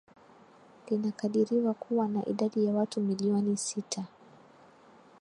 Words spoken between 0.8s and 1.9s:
linakadiriwa